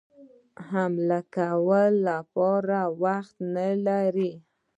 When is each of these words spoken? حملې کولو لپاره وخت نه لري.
حملې 0.69 1.21
کولو 1.35 2.01
لپاره 2.07 2.79
وخت 3.03 3.35
نه 3.55 3.67
لري. 3.85 4.31